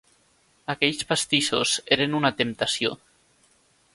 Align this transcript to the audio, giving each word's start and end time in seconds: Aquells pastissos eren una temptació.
Aquells 0.73 1.03
pastissos 1.09 1.75
eren 1.97 2.17
una 2.21 2.33
temptació. 2.41 2.95